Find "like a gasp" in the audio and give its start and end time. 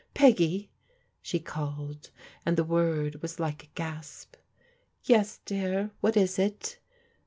3.39-4.35